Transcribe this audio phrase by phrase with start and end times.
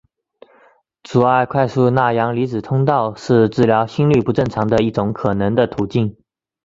[1.03, 6.17] 阻碍快速钠阳离子通道是治疗心律不正常的一种可能的途径。